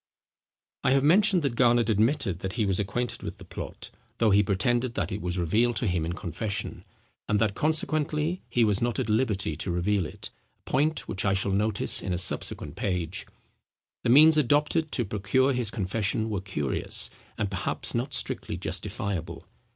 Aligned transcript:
I 0.83 0.93
have 0.93 1.03
mentioned 1.03 1.43
that 1.43 1.53
Garnet 1.53 1.87
admitted 1.87 2.39
that 2.39 2.53
he 2.53 2.65
was 2.65 2.79
acquainted 2.79 3.21
with 3.21 3.37
the 3.37 3.45
plot, 3.45 3.91
though 4.17 4.31
he 4.31 4.41
pretended 4.41 4.95
that 4.95 5.11
it 5.11 5.21
was 5.21 5.37
revealed 5.37 5.75
to 5.75 5.85
him 5.85 6.05
in 6.05 6.13
confession, 6.13 6.85
and 7.29 7.37
that 7.39 7.53
consequently 7.53 8.41
he 8.49 8.63
was 8.63 8.81
not 8.81 8.97
at 8.97 9.09
liberty 9.09 9.55
to 9.57 9.69
reveal 9.69 10.07
it, 10.07 10.31
a 10.57 10.63
point 10.71 11.07
which 11.07 11.23
I 11.23 11.35
shall 11.35 11.51
notice 11.51 12.01
in 12.01 12.13
a 12.13 12.17
subsequent 12.17 12.75
page. 12.75 13.27
The 14.03 14.09
means 14.09 14.37
adopted 14.37 14.91
to 14.93 15.05
procure 15.05 15.53
his 15.53 15.69
confession 15.69 16.31
were 16.31 16.41
curious, 16.41 17.11
and 17.37 17.51
perhaps 17.51 17.93
not 17.93 18.15
strictly 18.15 18.57
justifiable. 18.57 19.45